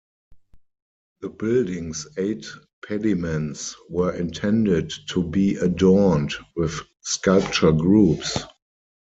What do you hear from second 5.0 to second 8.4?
to be adorned with sculpture groups.